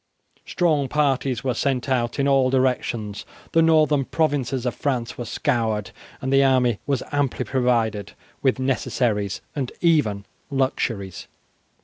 [0.47, 3.23] Strong parties were sent out in all directions.
[3.51, 9.41] The northern provinces of France were scoured, and the army was amply provided with necessaries
[9.55, 11.27] and even luxuries.